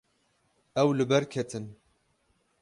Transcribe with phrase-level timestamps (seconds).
[0.81, 1.65] Ew li ber ketin.